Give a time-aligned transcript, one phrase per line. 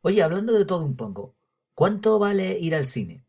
[0.00, 1.34] Oye, hablando de todo un poco,
[1.74, 3.24] ¿cuánto vale ir al cine?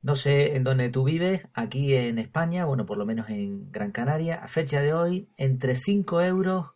[0.00, 3.92] No sé en dónde tú vives, aquí en España, bueno, por lo menos en Gran
[3.92, 6.72] Canaria, a fecha de hoy, entre 5 euros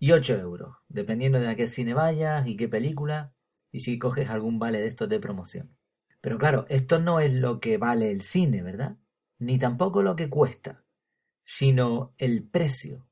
[0.00, 3.32] y 8 euros, dependiendo de a qué cine vayas y qué película,
[3.70, 5.76] y si coges algún vale de estos de promoción.
[6.20, 8.96] Pero claro, esto no es lo que vale el cine, ¿verdad?
[9.38, 10.82] Ni tampoco lo que cuesta,
[11.44, 13.06] sino el precio.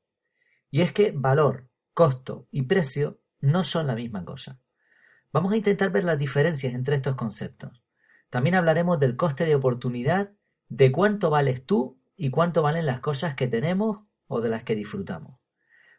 [0.71, 4.59] Y es que valor, costo y precio no son la misma cosa.
[5.31, 7.83] Vamos a intentar ver las diferencias entre estos conceptos.
[8.29, 10.31] También hablaremos del coste de oportunidad,
[10.69, 14.75] de cuánto vales tú y cuánto valen las cosas que tenemos o de las que
[14.75, 15.39] disfrutamos.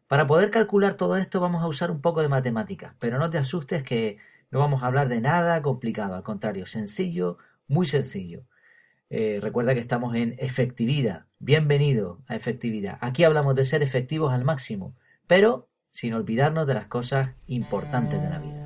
[0.08, 3.38] Para poder calcular todo esto vamos a usar un poco de matemáticas, pero no te
[3.38, 4.18] asustes que
[4.50, 7.38] no vamos a hablar de nada complicado, al contrario, sencillo,
[7.68, 8.42] muy sencillo.
[9.10, 11.26] Eh, recuerda que estamos en efectividad.
[11.38, 12.98] Bienvenido a efectividad.
[13.00, 14.96] Aquí hablamos de ser efectivos al máximo,
[15.28, 18.59] pero sin olvidarnos de las cosas importantes de la vida.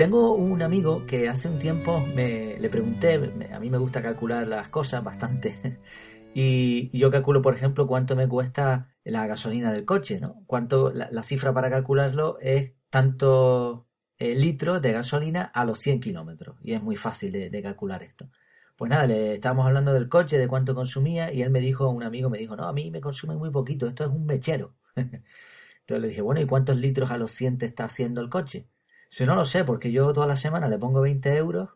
[0.00, 3.16] Tengo un amigo que hace un tiempo me, le pregunté,
[3.52, 5.78] a mí me gusta calcular las cosas bastante,
[6.34, 10.42] y, yo calculo, por ejemplo, cuánto me cuesta la gasolina del coche, ¿no?
[10.46, 16.56] Cuánto, la, cifra para calcularlo es tanto eh, litros de gasolina a los 100 kilómetros,
[16.62, 18.30] y es muy fácil de, calcular esto.
[18.76, 22.04] Pues nada, le estábamos hablando del coche, de cuánto consumía, y él me dijo, un
[22.04, 24.76] amigo me dijo, no, a mí me consume muy poquito, esto es un mechero.
[24.96, 28.66] Entonces le dije, bueno, ¿y cuántos litros a los 100 te está haciendo el coche?
[29.10, 31.70] Si no lo sé, porque yo toda la semana le pongo 20 euros.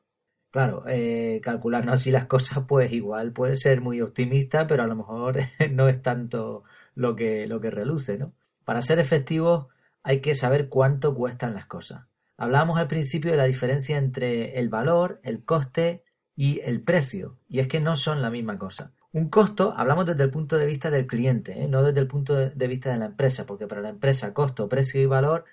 [0.50, 4.94] Claro, eh, calculando así las cosas, pues igual puede ser muy optimista, pero a lo
[4.94, 5.38] mejor
[5.72, 6.62] no es tanto
[6.94, 8.34] lo que, lo que reluce, ¿no?
[8.64, 9.66] Para ser efectivos
[10.04, 12.06] hay que saber cuánto cuestan las cosas.
[12.36, 16.04] Hablábamos al principio de la diferencia entre el valor, el coste
[16.36, 18.92] y el precio, y es que no son la misma cosa.
[19.12, 21.68] Un costo, hablamos desde el punto de vista del cliente, ¿eh?
[21.68, 25.00] no desde el punto de vista de la empresa, porque para la empresa costo, precio
[25.00, 25.44] y valor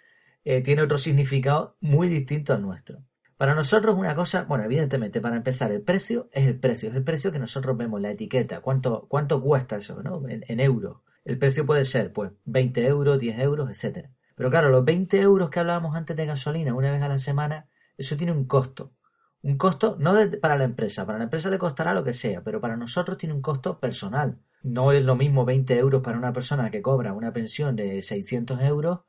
[0.43, 3.03] eh, tiene otro significado muy distinto al nuestro.
[3.37, 7.03] Para nosotros una cosa, bueno, evidentemente, para empezar, el precio es el precio, es el
[7.03, 10.21] precio que nosotros vemos en la etiqueta, cuánto, cuánto cuesta eso, ¿no?
[10.27, 10.97] En, euros.
[11.25, 14.11] El precio puede ser, pues, 20 euros, 10 euros, etcétera.
[14.35, 17.67] Pero claro, los 20 euros que hablábamos antes de gasolina una vez a la semana,
[17.97, 18.93] eso tiene un costo.
[19.41, 22.61] Un costo no para la empresa, para la empresa le costará lo que sea, pero
[22.61, 24.37] para nosotros tiene un costo personal.
[24.61, 28.61] No es lo mismo 20 euros para una persona que cobra una pensión de 600
[28.61, 28.99] euros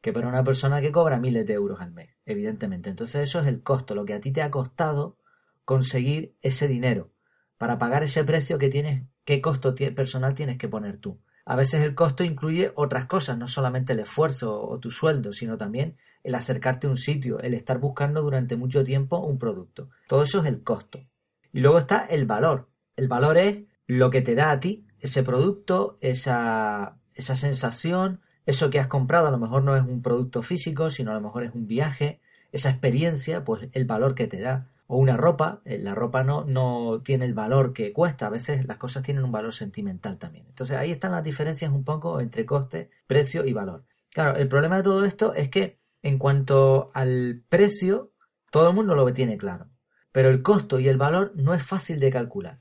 [0.00, 2.90] que para una persona que cobra miles de euros al mes, evidentemente.
[2.90, 5.18] Entonces eso es el costo, lo que a ti te ha costado
[5.64, 7.10] conseguir ese dinero
[7.58, 11.20] para pagar ese precio que tienes, qué costo personal tienes que poner tú.
[11.44, 15.56] A veces el costo incluye otras cosas, no solamente el esfuerzo o tu sueldo, sino
[15.56, 19.90] también el acercarte a un sitio, el estar buscando durante mucho tiempo un producto.
[20.08, 21.06] Todo eso es el costo.
[21.52, 22.68] Y luego está el valor.
[22.96, 28.70] El valor es lo que te da a ti ese producto, esa, esa sensación, eso
[28.70, 31.42] que has comprado a lo mejor no es un producto físico, sino a lo mejor
[31.42, 32.20] es un viaje,
[32.52, 34.68] esa experiencia, pues el valor que te da.
[34.86, 38.66] O una ropa, eh, la ropa no, no tiene el valor que cuesta, a veces
[38.66, 40.46] las cosas tienen un valor sentimental también.
[40.48, 43.84] Entonces ahí están las diferencias un poco entre coste, precio y valor.
[44.10, 48.12] Claro, el problema de todo esto es que en cuanto al precio,
[48.52, 49.66] todo el mundo lo tiene claro,
[50.12, 52.60] pero el costo y el valor no es fácil de calcular.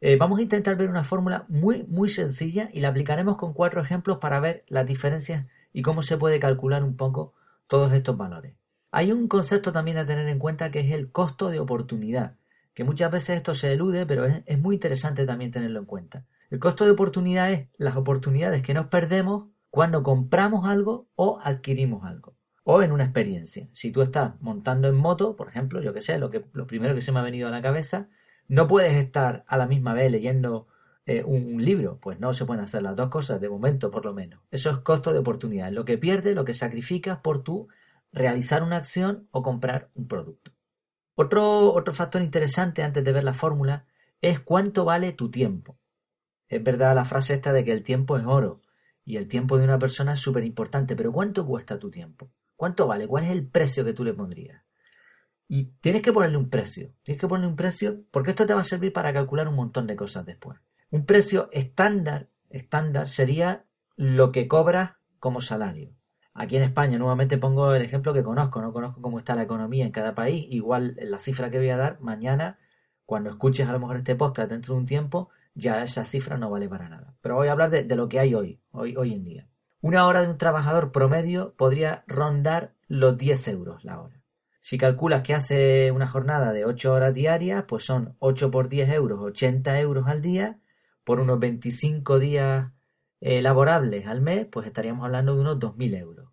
[0.00, 3.80] Eh, vamos a intentar ver una fórmula muy, muy sencilla y la aplicaremos con cuatro
[3.80, 7.34] ejemplos para ver las diferencias y cómo se puede calcular un poco
[7.66, 8.54] todos estos valores.
[8.92, 12.36] Hay un concepto también a tener en cuenta que es el costo de oportunidad,
[12.74, 16.24] que muchas veces esto se elude, pero es, es muy interesante también tenerlo en cuenta.
[16.48, 22.04] El costo de oportunidad es las oportunidades que nos perdemos cuando compramos algo o adquirimos
[22.04, 22.36] algo
[22.70, 23.66] o en una experiencia.
[23.72, 26.94] Si tú estás montando en moto, por ejemplo, yo que sé, lo, que, lo primero
[26.94, 28.08] que se me ha venido a la cabeza
[28.48, 30.66] no puedes estar a la misma vez leyendo
[31.06, 34.12] eh, un, libro, pues no se pueden hacer las dos cosas de momento por lo
[34.12, 34.40] menos.
[34.50, 37.68] Eso es costo de oportunidad, lo que pierdes, lo que sacrificas por tú
[38.12, 40.52] realizar una acción o comprar un producto.
[41.14, 43.86] Otro, otro factor interesante antes de ver la fórmula
[44.20, 45.78] es cuánto vale tu tiempo.
[46.48, 48.62] Es verdad la frase esta de que el tiempo es oro
[49.04, 52.30] y el tiempo de una persona es súper importante, pero ¿cuánto cuesta tu tiempo?
[52.56, 53.06] ¿Cuánto vale?
[53.06, 54.62] ¿Cuál es el precio que tú le pondrías?
[55.48, 56.92] Y tienes que ponerle un precio.
[57.02, 59.86] Tienes que ponerle un precio porque esto te va a servir para calcular un montón
[59.86, 60.60] de cosas después.
[60.90, 63.64] Un precio estándar, estándar sería
[63.96, 65.92] lo que cobras como salario.
[66.34, 69.84] Aquí en España, nuevamente pongo el ejemplo que conozco, no conozco cómo está la economía
[69.84, 70.46] en cada país.
[70.50, 72.58] Igual la cifra que voy a dar mañana,
[73.04, 76.50] cuando escuches a lo mejor este podcast dentro de un tiempo, ya esa cifra no
[76.50, 77.16] vale para nada.
[77.22, 79.48] Pero voy a hablar de, lo que hay hoy, hoy, hoy en día.
[79.80, 84.17] Una hora de un trabajador promedio podría rondar los 10 euros la hora.
[84.68, 88.90] Si calculas que hace una jornada de 8 horas diarias, pues son 8 por 10
[88.90, 90.60] euros, 80 euros al día,
[91.04, 92.70] por unos 25 días
[93.22, 96.28] eh, laborables al mes, pues estaríamos hablando de unos 2.000 euros.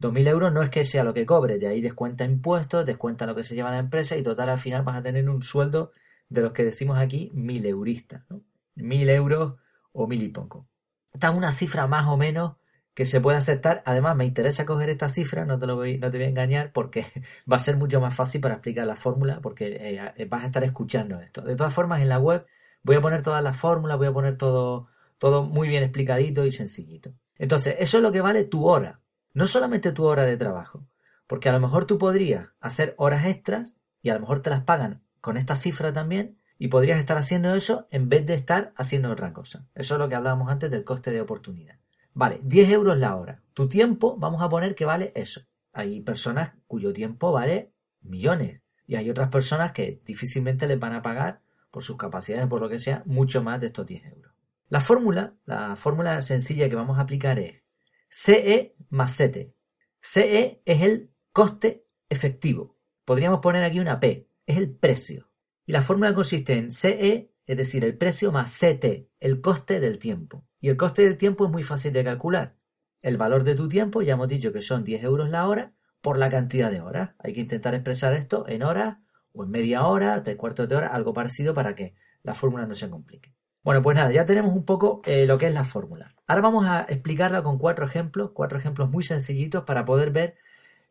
[0.00, 3.34] 2.000 euros no es que sea lo que cobre, de ahí descuenta impuestos, descuenta lo
[3.34, 5.92] que se lleva la empresa y total al final vas a tener un sueldo
[6.28, 8.42] de los que decimos aquí 1.000 euristas, ¿no?
[8.76, 9.54] 1.000 euros
[9.92, 10.68] o mil y poco.
[11.10, 12.52] Esta es una cifra más o menos
[12.94, 13.82] que se puede aceptar.
[13.86, 17.06] Además, me interesa coger esta cifra, no te, lo voy, a engañar, porque
[17.50, 19.76] va a ser mucho más fácil para explicar la fórmula, porque
[20.16, 21.42] eh, vas a estar escuchando esto.
[21.42, 22.46] De todas formas, en la web
[22.82, 26.50] voy a poner todas las fórmulas, voy a poner todo, todo muy bien explicadito y
[26.50, 27.12] sencillito.
[27.36, 29.00] Entonces, eso es lo que vale tu hora,
[29.34, 30.86] no solamente tu hora de trabajo,
[31.26, 34.62] porque a lo mejor tú podrías hacer horas extras y a lo mejor te las
[34.62, 39.10] pagan con esta cifra también y podrías estar haciendo eso en vez de estar haciendo
[39.10, 39.66] otra cosa.
[39.74, 41.78] Eso es lo que hablábamos antes del coste de oportunidad.
[42.14, 43.42] Vale, 10 euros la hora.
[43.52, 45.42] Tu tiempo, vamos a poner que vale eso.
[45.72, 47.72] Hay personas cuyo tiempo vale
[48.02, 48.60] millones.
[48.86, 52.68] Y hay otras personas que difícilmente les van a pagar, por sus capacidades, por lo
[52.68, 54.32] que sea, mucho más de estos 10 euros.
[54.68, 57.62] La fórmula, la fórmula sencilla que vamos a aplicar es
[58.08, 59.54] CE más CT.
[60.00, 62.76] CE es el coste efectivo.
[63.04, 65.30] Podríamos poner aquí una P, es el precio.
[65.64, 69.98] Y la fórmula consiste en CE, es decir, el precio más CT, el coste del
[69.98, 70.46] tiempo.
[70.60, 72.56] Y el coste del tiempo es muy fácil de calcular.
[73.00, 76.18] El valor de tu tiempo, ya hemos dicho que son 10 euros la hora, por
[76.18, 77.10] la cantidad de horas.
[77.18, 78.98] Hay que intentar expresar esto en horas
[79.32, 82.74] o en media hora, tres cuartos de hora, algo parecido para que la fórmula no
[82.74, 83.34] se complique.
[83.62, 86.14] Bueno, pues nada, ya tenemos un poco eh, lo que es la fórmula.
[86.26, 90.34] Ahora vamos a explicarla con cuatro ejemplos, cuatro ejemplos muy sencillitos para poder ver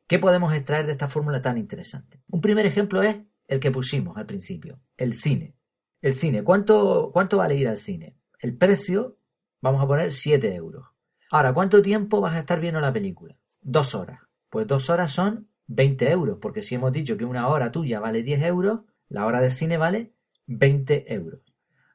[0.08, 2.22] qué podemos extraer de esta fórmula tan interesante.
[2.30, 3.18] Un primer ejemplo es
[3.48, 5.56] el que pusimos al principio, el cine.
[6.02, 8.16] El cine, ¿cuánto, cuánto vale ir al cine?
[8.40, 9.18] El precio
[9.62, 10.88] Vamos a poner 7 euros.
[11.30, 13.38] Ahora, ¿cuánto tiempo vas a estar viendo la película?
[13.62, 14.22] Dos horas.
[14.50, 18.24] Pues dos horas son 20 euros, porque si hemos dicho que una hora tuya vale
[18.24, 20.14] 10 euros, la hora de cine vale
[20.48, 21.42] 20 euros.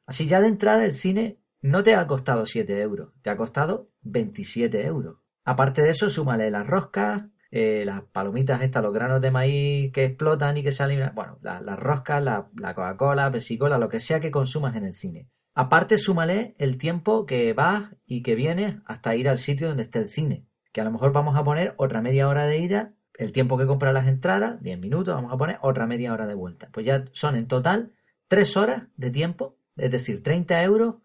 [0.05, 3.91] Así ya de entrada el cine no te ha costado 7 euros, te ha costado
[4.03, 5.17] 27 euros.
[5.43, 10.05] Aparte de eso, súmale las roscas, eh, las palomitas estas, los granos de maíz que
[10.05, 14.31] explotan y que salen, bueno, las roscas, la, la Coca-Cola, pesicola, lo que sea que
[14.31, 15.27] consumas en el cine.
[15.53, 19.99] Aparte, súmale el tiempo que vas y que vienes hasta ir al sitio donde esté
[19.99, 20.45] el cine.
[20.71, 23.65] Que a lo mejor vamos a poner otra media hora de ida, el tiempo que
[23.65, 26.69] comprar las entradas, 10 minutos, vamos a poner otra media hora de vuelta.
[26.71, 27.93] Pues ya son en total
[28.27, 30.97] 3 horas de tiempo, es decir, 30 euros,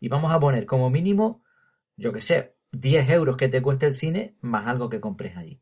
[0.00, 1.44] y vamos a poner como mínimo,
[1.96, 5.60] yo que sé, 10 euros que te cueste el cine más algo que compres allí.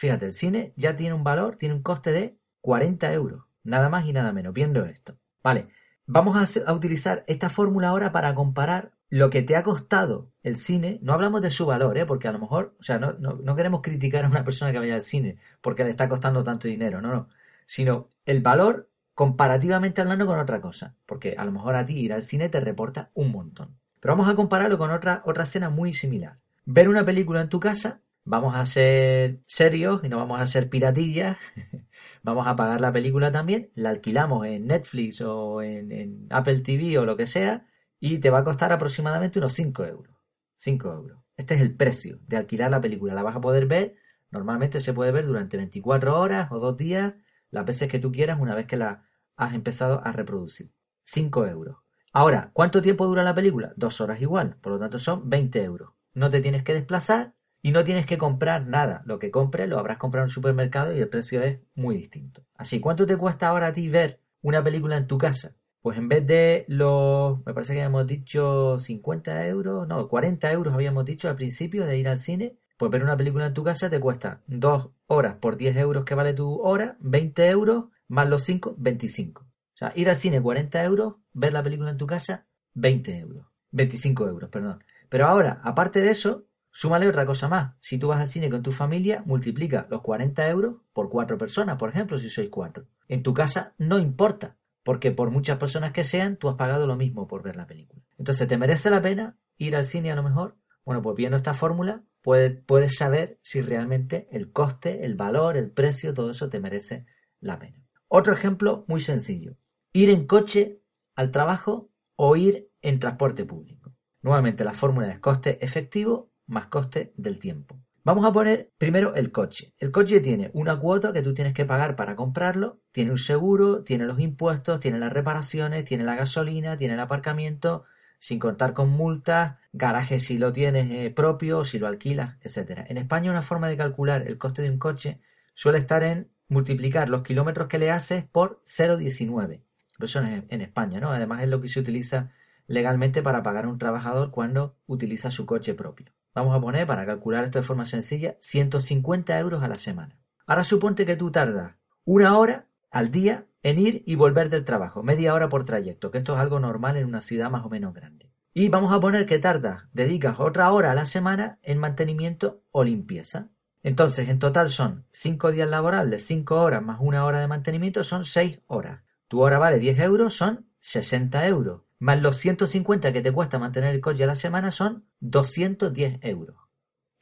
[0.00, 4.06] Fíjate, el cine ya tiene un valor, tiene un coste de 40 euros, nada más
[4.06, 5.18] y nada menos, viendo esto.
[5.42, 5.68] Vale,
[6.12, 10.98] Vamos a, utilizar esta fórmula ahora para comparar lo que te ha costado el cine.
[11.02, 12.04] No hablamos de su valor, ¿eh?
[12.04, 14.96] porque a lo mejor, o sea, no, no, queremos criticar a una persona que vaya
[14.96, 17.28] al cine porque le está costando tanto dinero, no, no.
[17.64, 20.96] Sino el valor comparativamente hablando con otra cosa.
[21.06, 23.76] Porque a lo mejor a ti ir al cine te reporta un montón.
[24.00, 26.38] Pero vamos a compararlo con otra, otra escena muy similar.
[26.64, 30.68] Ver una película en tu casa, vamos a ser serios y no vamos a ser
[30.70, 31.36] piratillas.
[32.22, 37.04] vamos a pagar la película también, la alquilamos en Netflix o en, Apple TV o
[37.04, 37.66] lo que sea
[37.98, 40.16] y te va a costar aproximadamente unos 5 euros.
[40.56, 41.18] 5 euros.
[41.36, 43.14] Este es el precio de alquilar la película.
[43.14, 43.96] La vas a poder ver,
[44.30, 47.14] normalmente se puede ver durante 24 horas o dos días,
[47.50, 49.04] las veces que tú quieras una vez que la
[49.36, 50.72] has empezado a reproducir.
[51.04, 51.78] 5 euros.
[52.12, 53.72] Ahora, ¿cuánto tiempo dura la película?
[53.76, 55.92] Dos horas igual, por lo tanto son 20 euros.
[56.12, 59.02] No te tienes que desplazar y no tienes que comprar nada.
[59.04, 62.42] Lo que compres lo habrás comprado en un supermercado y el precio es muy distinto.
[62.54, 65.54] Así, ¿cuánto te cuesta ahora a ti ver una película en tu casa?
[65.82, 70.74] Pues en vez de los, me parece que habíamos dicho 50 euros, no, 40 euros
[70.74, 73.88] habíamos dicho al principio de ir al cine, pues ver una película en tu casa
[73.88, 78.44] te cuesta 2 horas por 10 euros que vale tu hora, 20 euros, más los
[78.44, 79.42] 5, 25.
[79.42, 83.46] O sea, ir al cine 40 euros, ver la película en tu casa, 20 euros.
[83.72, 84.84] 25 euros, perdón.
[85.08, 87.74] Pero ahora, aparte de eso, Súmale otra cosa más.
[87.80, 91.76] Si tú vas al cine con tu familia, multiplica los 40 euros por cuatro personas,
[91.78, 92.86] por ejemplo, si sois cuatro.
[93.08, 96.96] En tu casa no importa, porque por muchas personas que sean, tú has pagado lo
[96.96, 98.02] mismo por ver la película.
[98.18, 100.56] Entonces, ¿te merece la pena ir al cine a lo mejor?
[100.84, 105.70] Bueno, pues viendo esta fórmula, puedes, puedes saber si realmente el coste, el valor, el
[105.70, 107.06] precio, todo eso te merece
[107.40, 107.84] la pena.
[108.08, 109.56] Otro ejemplo muy sencillo.
[109.92, 110.82] Ir en coche
[111.14, 113.94] al trabajo o ir en transporte público.
[114.22, 117.80] Nuevamente la fórmula es coste efectivo más coste del tiempo.
[118.02, 119.74] Vamos a poner primero el coche.
[119.78, 123.84] El coche tiene una cuota que tú tienes que pagar para comprarlo, tiene un seguro,
[123.84, 127.84] tiene los impuestos, tiene las reparaciones, tiene la gasolina, tiene el aparcamiento,
[128.18, 132.86] sin contar con multas, garaje si lo tienes eh, propio, si lo alquilas, etc.
[132.88, 135.20] En España una forma de calcular el coste de un coche
[135.52, 139.60] suele estar en multiplicar los kilómetros que le haces por 0,19.
[140.00, 141.10] Eso en, en España, ¿no?
[141.10, 142.32] Además es lo que se utiliza
[142.66, 146.06] legalmente para pagar a un trabajador cuando utiliza su coche propio.
[146.40, 150.18] Vamos a poner, para calcular esto de forma sencilla, 150 euros a la semana.
[150.46, 151.74] Ahora suponte que tú tardas
[152.06, 156.16] una hora al día en ir y volver del trabajo, media hora por trayecto, que
[156.16, 158.32] esto es algo normal en una ciudad más o menos grande.
[158.54, 162.84] Y vamos a poner que tardas, dedicas otra hora a la semana en mantenimiento o
[162.84, 163.48] limpieza.
[163.82, 168.24] Entonces, en total son 5 días laborables, 5 horas más una hora de mantenimiento, son
[168.24, 169.02] 6 horas.
[169.28, 171.82] Tu hora vale 10 euros, son 60 euros.
[172.00, 176.56] Más los 150 que te cuesta mantener el coche a la semana son 210 euros.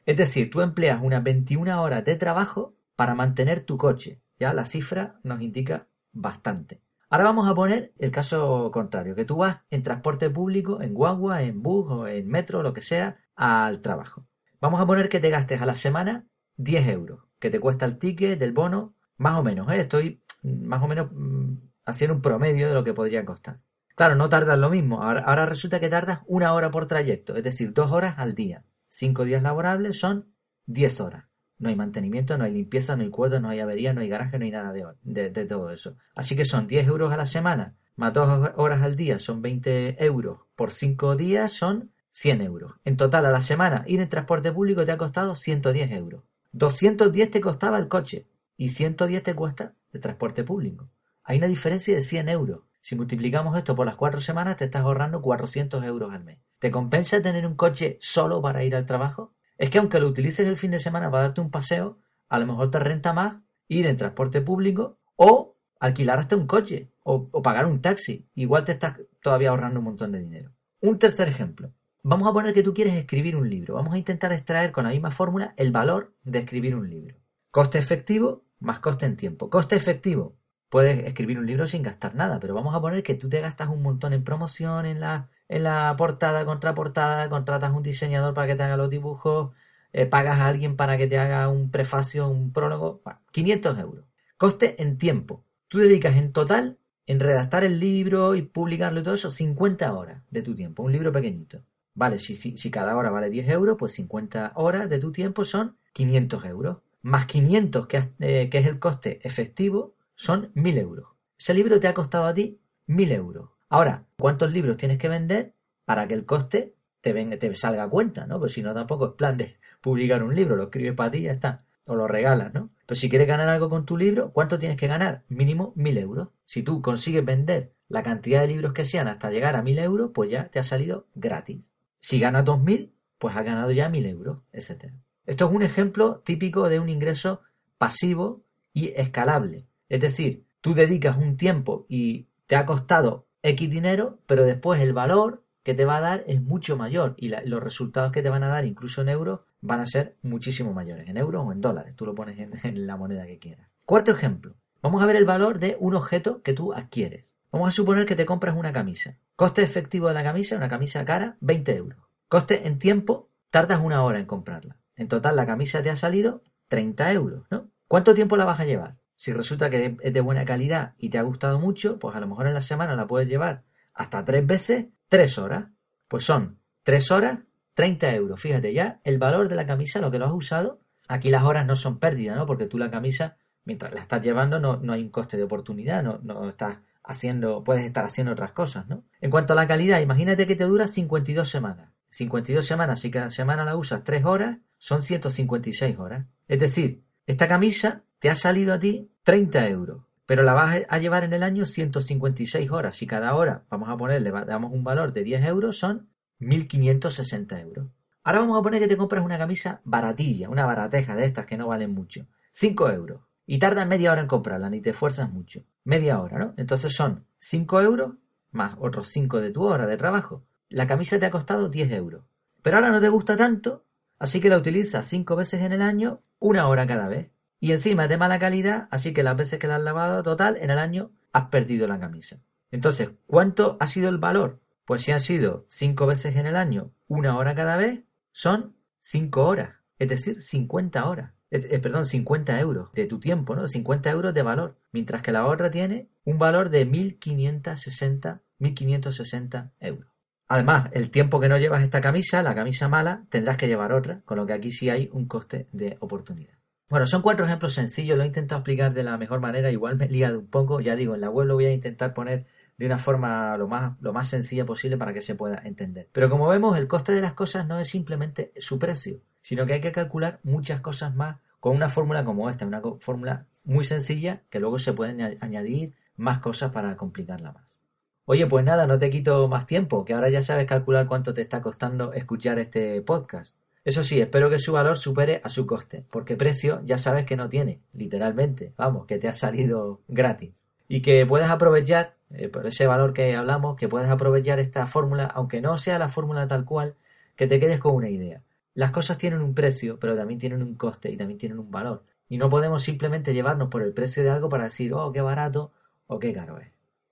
[0.05, 4.21] Es decir, tú empleas unas 21 horas de trabajo para mantener tu coche.
[4.39, 6.81] Ya la cifra nos indica bastante.
[7.09, 11.43] Ahora vamos a poner el caso contrario, que tú vas en transporte público, en guagua,
[11.43, 14.27] en bus o en metro, lo que sea, al trabajo.
[14.61, 17.97] Vamos a poner que te gastes a la semana 10 euros, que te cuesta el
[17.97, 19.81] ticket del bono, más o menos, ¿eh?
[19.81, 21.55] estoy más o menos mm,
[21.85, 23.59] haciendo un promedio de lo que podría costar.
[23.99, 27.73] Claro, no tardas lo mismo, ahora, resulta que tardas una hora por trayecto, es decir,
[27.73, 28.63] dos horas al día.
[28.87, 30.33] Cinco días laborables son
[30.67, 31.25] 10 horas.
[31.57, 34.39] No hay mantenimiento, no hay limpieza, no hay cuotas, no hay avería, no hay garaje,
[34.39, 35.97] no hay nada de, de, todo eso.
[36.15, 40.01] Así que son 10 euros a la semana, más dos horas al día son 20
[40.01, 40.43] euros.
[40.55, 42.75] Por 5 días son 100 euros.
[42.85, 46.23] En total a la semana ir en transporte público te ha costado 110 euros.
[46.53, 50.89] 210 te costaba el coche y 110 te cuesta el transporte público.
[51.21, 52.68] Hay una diferencia de 100 euros.
[52.81, 56.39] Si multiplicamos esto por las 4 semanas te estás ahorrando 400 euros al mes.
[56.59, 59.33] ¿Te compensa tener un coche solo para ir al trabajo?
[59.59, 62.47] es que aunque lo utilices el fin de semana para darte un paseo, a lo
[62.47, 63.35] mejor te renta más
[63.67, 68.25] ir en transporte público o alquilar hasta un coche o, pagar un taxi.
[68.35, 70.53] Igual te estás todavía ahorrando un montón de dinero.
[70.79, 71.73] Un tercer ejemplo.
[72.03, 73.75] Vamos a poner que tú quieres escribir un libro.
[73.75, 77.17] Vamos a intentar extraer con la misma fórmula el valor de escribir un libro.
[77.51, 79.49] Coste efectivo más coste en tiempo.
[79.49, 80.37] Coste efectivo.
[80.69, 83.69] Puedes escribir un libro sin gastar nada, pero vamos a poner que tú te gastas
[83.69, 88.55] un montón en promoción, en la en la portada, contraportada, contratas un diseñador para que
[88.55, 89.51] te haga los dibujos,
[89.91, 94.05] eh, pagas a alguien para que te haga un prefacio, un prólogo, 500 euros.
[94.37, 95.43] Coste en tiempo.
[95.67, 100.21] Tú dedicas en total, en redactar el libro y publicarlo y todo eso, 50 horas
[100.29, 101.63] de tu tiempo, un libro pequeñito.
[101.95, 105.43] Vale, si, si, si cada hora vale 10 euros, pues 50 horas de tu tiempo
[105.45, 106.77] son 500 euros.
[107.01, 111.07] Más 500, que, eh, que es el coste efectivo, son 1000 euros.
[111.37, 113.51] Ese libro te ha costado a ti 1000 euros.
[113.69, 115.53] Ahora, ¿cuántos libros tienes que vender
[115.85, 118.37] para que el coste te, te salga a cuenta, ¿no?
[118.37, 121.21] Pues si no, tampoco es plan de publicar un libro, lo escribes para ti y
[121.21, 121.63] ya está.
[121.85, 122.69] O lo regalas, ¿no?
[122.85, 125.23] Pero si quieres ganar algo con tu libro, ¿cuánto tienes que ganar?
[125.29, 126.27] Mínimo mil euros.
[126.43, 130.11] Si tú consigues vender la cantidad de libros que sean hasta llegar a mil euros,
[130.13, 131.71] pues ya te ha salido gratis.
[131.97, 134.91] Si ganas dos mil, pues has ganado ya mil euros, etc.
[135.25, 137.39] Esto es un ejemplo típico de un ingreso
[137.77, 139.68] pasivo y escalable.
[139.89, 144.93] Es decir, tú dedicas un tiempo y te ha costado X dinero, pero después el
[144.93, 148.43] valor que te va a dar es mucho mayor y los resultados que te van
[148.43, 151.95] a dar, incluso en euros, van a ser muchísimo mayores, en euros o en dólares.
[151.95, 153.67] Tú lo pones en, la moneda que quieras.
[153.85, 154.55] Cuarto ejemplo.
[154.81, 157.25] Vamos a ver el valor de un objeto que tú adquieres.
[157.51, 159.17] Vamos a suponer que te compras una camisa.
[159.35, 161.99] Coste efectivo de la camisa, una camisa cara, 20 euros.
[162.27, 164.77] Coste en tiempo, tardas una hora en comprarla.
[164.95, 167.69] En total la camisa te ha salido 30 euros, ¿no?
[167.87, 168.97] ¿Cuánto tiempo la vas a llevar?
[169.19, 172.27] Si resulta que es de buena calidad y te ha gustado mucho, pues a lo
[172.27, 175.65] mejor en la semana la puedes llevar hasta tres veces, tres horas.
[176.07, 177.39] Pues son tres horas,
[177.73, 178.39] 30 euros.
[178.39, 180.79] Fíjate ya el valor de la camisa, lo que lo has usado.
[181.09, 182.45] Aquí las horas no son pérdidas, ¿no?
[182.45, 183.35] Porque tú la camisa,
[183.65, 187.61] mientras la estás llevando, no, no hay un coste de oportunidad, no, no estás haciendo,
[187.61, 189.03] puedes estar haciendo otras cosas, ¿no?
[189.19, 191.91] En cuanto a la calidad, imagínate que te dura 52 semanas.
[192.11, 196.25] 52 semanas, si cada semana la usas 3 horas, son 156 horas.
[196.47, 200.97] Es decir, esta camisa te ha salido a ti 30 euros, pero la vas a
[200.99, 203.01] llevar en el año 156 horas.
[203.01, 206.09] y cada hora, vamos a ponerle, damos un valor de 10 euros, son
[206.39, 207.87] 1.560 euros.
[208.23, 211.57] Ahora vamos a poner que te compras una camisa baratilla, una barateja de estas que
[211.57, 212.27] no valen mucho.
[212.51, 213.21] 5 euros.
[213.45, 215.63] Y tardas media hora en comprarla, ni te esfuerzas mucho.
[215.83, 216.53] Media hora, ¿no?
[216.57, 218.11] Entonces son 5 euros
[218.51, 220.43] más otros 5 de tu hora de trabajo.
[220.69, 222.23] La camisa te ha costado 10 euros.
[222.61, 223.85] Pero ahora no te gusta tanto,
[224.19, 227.31] así que la utilizas 5 veces en el año, una hora cada vez.
[227.59, 230.57] Y encima es de mala calidad, así que las veces que la has lavado total
[230.57, 232.41] en el año has perdido la camisa.
[232.71, 234.61] Entonces, ¿cuánto ha sido el valor?
[234.85, 239.45] Pues si han sido cinco veces en el año, una hora cada vez, son cinco
[239.45, 239.75] horas.
[239.97, 241.33] Es decir, 50 horas.
[241.51, 243.67] Eh, perdón, 50 euros de tu tiempo, ¿no?
[243.67, 244.77] 50 euros de valor.
[244.91, 250.09] Mientras que la otra tiene un valor de 1.560, 1.560 euros.
[250.47, 254.21] Además, el tiempo que no llevas esta camisa, la camisa mala, tendrás que llevar otra,
[254.25, 256.57] con lo que aquí sí hay un coste de oportunidad.
[256.89, 260.05] Bueno, son cuatro ejemplos sencillos, lo he intentado explicar de la mejor manera, igual me
[260.05, 262.85] he liado un poco, ya digo, en la web lo voy a intentar poner de
[262.87, 266.09] una forma lo más, lo más sencilla posible para que se pueda entender.
[266.11, 269.73] Pero como vemos, el coste de las cosas no es simplemente su precio, sino que
[269.73, 274.41] hay que calcular muchas cosas más con una fórmula como esta, una fórmula muy sencilla
[274.49, 277.79] que luego se pueden añadir más cosas para complicarla más.
[278.25, 281.41] Oye, pues nada, no te quito más tiempo, que ahora ya sabes calcular cuánto te
[281.41, 283.57] está costando escuchar este podcast.
[283.85, 287.37] Eso sí, espero que su valor supere a su coste, porque precio ya sabes que
[287.37, 290.51] no tiene, literalmente, vamos, que te ha salido gratis.
[290.87, 295.25] Y que puedes aprovechar, eh, por ese valor que hablamos, que puedes aprovechar esta fórmula,
[295.25, 296.95] aunque no sea la fórmula tal cual,
[297.35, 298.43] que te quedes con una idea.
[298.73, 302.03] Las cosas tienen un precio, pero también tienen un coste y también tienen un valor.
[302.27, 305.71] Y no podemos simplemente llevarnos por el precio de algo para decir, oh, qué barato
[306.07, 306.67] o qué caro es.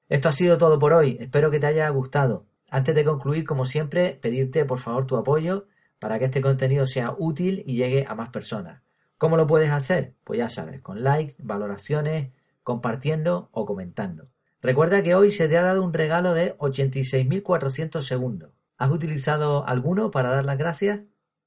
[0.09, 2.45] Esto ha sido todo por hoy, espero que te haya gustado.
[2.69, 5.67] Antes de concluir, como siempre, pedirte por favor tu apoyo
[5.99, 8.81] para que este contenido sea útil y llegue a más personas.
[9.17, 10.15] ¿Cómo lo puedes hacer?
[10.23, 12.31] Pues ya sabes, con likes, valoraciones,
[12.63, 14.29] compartiendo o comentando.
[14.61, 18.51] Recuerda que hoy se te ha dado un regalo de 86.400 segundos.
[18.77, 21.01] ¿Has utilizado alguno para dar las gracias?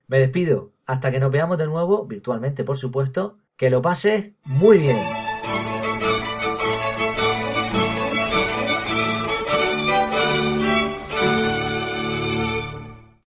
[0.06, 0.72] Me despido.
[0.86, 3.38] Hasta que nos veamos de nuevo, virtualmente por supuesto.
[3.56, 5.29] Que lo pases muy bien.